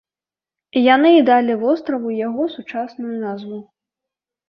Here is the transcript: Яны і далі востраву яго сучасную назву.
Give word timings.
Яны 0.93 1.11
і 1.17 1.21
далі 1.29 1.59
востраву 1.65 2.17
яго 2.27 2.51
сучасную 2.57 3.15
назву. 3.25 3.65